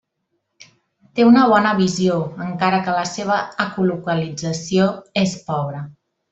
Té 1.19 1.25
una 1.31 1.43
bona 1.51 1.73
visió, 1.81 2.15
encara 2.47 2.81
que 2.89 2.97
la 3.01 3.05
seva 3.11 3.37
ecolocalització 3.67 4.91
és 5.27 5.41
pobre. 5.53 5.89